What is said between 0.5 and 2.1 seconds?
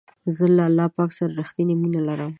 له الله پاک سره رښتنی مینه